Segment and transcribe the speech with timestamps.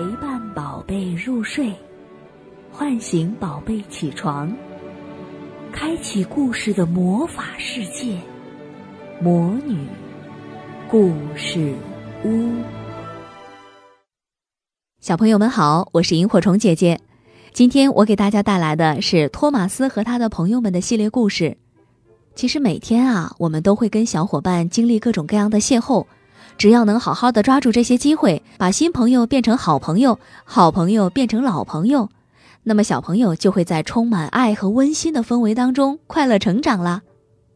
[0.00, 1.70] 陪伴宝贝入睡，
[2.72, 4.50] 唤醒宝贝起床，
[5.70, 8.18] 开启故事的魔法世界——
[9.20, 9.86] 魔女
[10.88, 11.74] 故事
[12.24, 12.50] 屋。
[15.00, 16.98] 小朋友们好，我是萤火虫姐姐。
[17.52, 21.54] 今天我给大家带来的是托马斯和他的朋友们的系列故事。
[22.34, 26.06] 其实每天啊，我们都会跟小伙伴经历各种各样的邂逅。
[26.60, 32.10] 只要能好好的抓住这些机会，把新朋友变成好朋友，好朋友变成老朋友，
[32.64, 37.00] 那么小朋友就会在充满爱和温馨的氛围当中快乐成长了。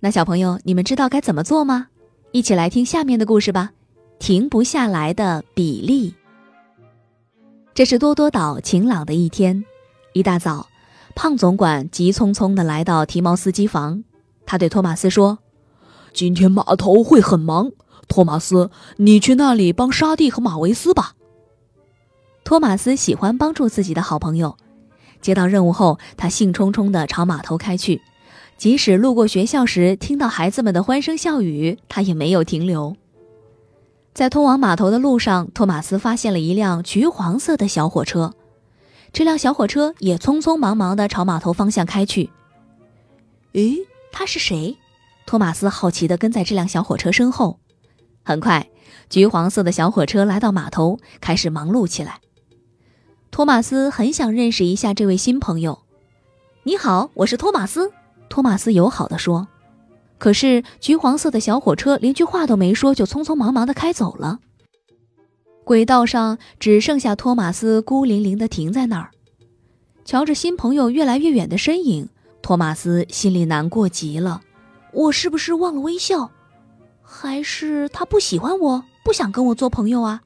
[0.00, 1.86] 那小朋友，你们知道该怎么做吗？
[2.32, 3.70] 一起来听下面的故事吧。
[4.18, 6.12] 停不下来的比利。
[7.74, 9.64] 这是多多岛晴朗的一天，
[10.12, 10.66] 一大早，
[11.14, 14.02] 胖总管急匆匆地来到提毛斯机房，
[14.44, 15.38] 他对托马斯说
[16.12, 17.70] ：“今天码头会很忙。”
[18.08, 21.12] 托马斯，你去那里帮沙蒂和马维斯吧。
[22.42, 24.56] 托马斯喜欢帮助自己的好朋友。
[25.20, 28.00] 接到任务后，他兴冲冲地朝码头开去。
[28.56, 32.96] 即使路过学校时听到孩子们的欢声笑语，他也没有停留。
[34.14, 38.34] 在通往码头的路上，托马斯发现了一辆橘黄色的小火车。
[39.12, 42.30] 这辆小火车也匆匆忙忙地朝码头方向开去。
[43.52, 43.76] 咦，
[44.10, 44.76] 他是谁？
[45.26, 47.58] 托马斯好奇地跟在这辆小火车身后。
[48.28, 48.68] 很快，
[49.08, 52.20] 橘黄色的小火车来到码头，开始忙碌起来。
[53.30, 55.78] 托马斯很想认识一下这位新朋友。
[56.64, 57.90] 你好，我是托马斯。
[58.28, 59.48] 托马斯友好地说。
[60.18, 64.40] 可是，橘黄色的小火车连句话都没说，就匆匆忙忙地开走了。
[65.64, 69.10] 轨道上只剩下托马斯孤零零地停在那儿，
[70.04, 72.06] 瞧着新朋友越来越远的身影，
[72.42, 74.42] 托马斯心里难过极了。
[74.92, 76.30] 我是不是忘了微笑？
[77.10, 80.22] 还是他不喜欢我，不想跟我做朋友啊？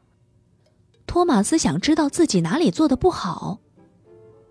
[1.06, 3.60] 托马斯想知道自己哪里做的不好。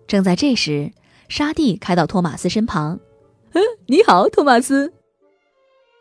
[0.06, 0.92] 正在这时，
[1.28, 2.98] 沙蒂开到托马斯身旁。
[3.52, 4.94] “嗯，你好，托马斯。”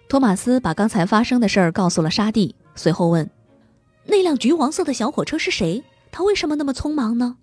[0.07, 3.29] 托马斯把刚才发生的事儿告诉了沙蒂，随后问
[4.07, 5.83] ：“那辆橘黄色的小火车是谁？
[6.11, 7.35] 他为什么那么匆忙呢？”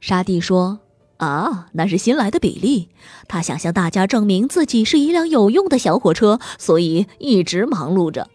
[0.00, 0.78] 沙蒂说。
[1.22, 2.88] 啊，那是新来的比利，
[3.28, 8.28] 他想向大家证明自己是一辆有用的小火车，所以一直忙碌着。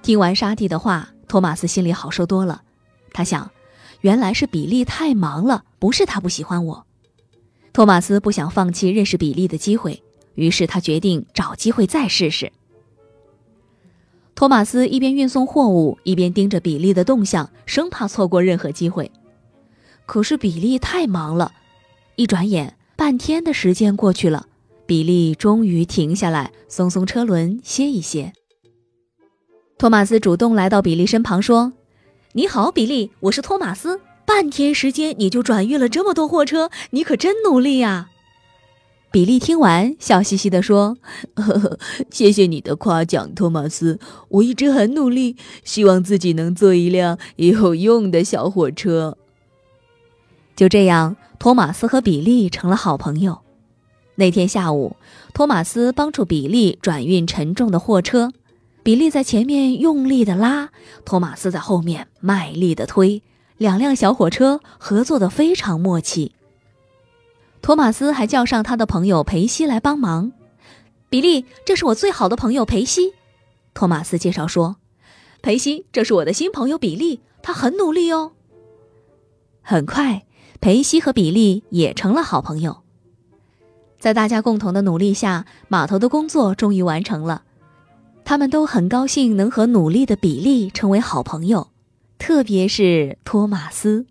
[0.00, 2.62] 听完沙蒂的话，托马斯心里好受多了。
[3.12, 3.50] 他想，
[4.00, 6.86] 原来是比利太忙了，不是他不喜欢我。
[7.74, 10.02] 托马斯不想放弃认识比利的机会，
[10.36, 12.50] 于是他决定找机会再试试。
[14.34, 19.12] 托马斯一边运送货物，一边盯着比利的动向，生怕错过任何机会。
[20.06, 21.52] 可是比利太忙了。
[22.16, 24.46] 一转眼，半天的时间过去了，
[24.86, 28.32] 比利终于停下来，松松车轮，歇一歇。
[29.76, 31.72] 托马斯主动来到比利身旁，说
[32.34, 34.00] ：“你好，比利，我是托马斯。
[34.24, 38.10] 半天时间你就转运了这么多货车，你可真努力呀！”
[39.10, 40.96] 比利听完，笑嘻嘻地说
[41.34, 41.78] ：“呵呵，
[42.10, 43.98] 谢谢你的夸奖，托马斯。
[44.28, 49.18] 我一直很努力，希望自己能做一辆有用的小火车。”
[50.56, 53.42] 就这样，托马斯和比利成了好朋友。
[54.14, 54.96] 那天下午，
[55.34, 58.32] 托马斯帮助比利转运沉重的货车，
[58.82, 60.70] 比利在前面用力的拉，
[61.04, 63.22] 托马斯在后面卖力的推，
[63.58, 66.32] 两辆小火车合作的非常默契。
[67.60, 70.32] 托马斯还叫上他的朋友裴西来帮忙。
[71.10, 73.12] 比利，这是我最好的朋友裴西。
[73.74, 74.76] 托马斯介绍说
[75.44, 78.32] ：“裴西，这是我的新朋友比利，他很努力哦。”
[79.60, 80.24] 很快。
[80.64, 82.78] 裴西和比利也成了好朋友，
[83.98, 87.42] 在大家共同的努力下，码头的工作终于完成了。
[88.24, 91.68] 他们都很高兴能和努力的比利成为好朋友，
[92.16, 94.06] 特别是托马斯。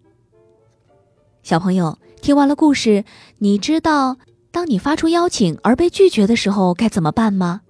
[1.42, 3.04] 小朋友听完了故事，
[3.40, 4.18] 你知道
[4.52, 7.62] 当你发出邀请而被拒绝的时候该怎么办吗？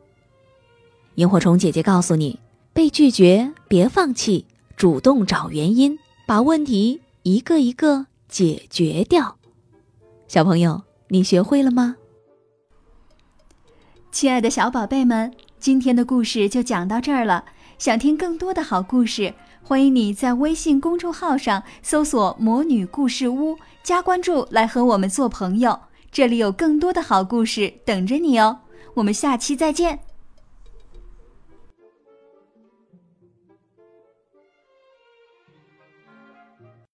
[1.16, 2.38] 萤火虫姐姐告诉你：
[2.74, 4.46] 被拒绝别放弃，
[4.76, 5.98] 主动找原因，
[6.28, 8.08] 把问题一个一个。
[8.34, 9.38] 解决掉，
[10.28, 11.98] 小朋友，你学会了吗？
[14.12, 17.46] 亲爱的小宝贝们，今天的故事就讲到这儿了。
[17.78, 25.80] 想听更多的好故事，欢迎你在微信公众号上搜索“魔女故事屋”，加关注来和我们做朋友。
[26.12, 28.62] 这里有更多的好故事等着你哦。
[28.96, 30.00] 我们下期再见。